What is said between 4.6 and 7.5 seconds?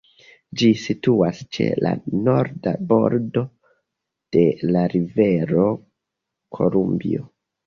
la rivero Kolumbio.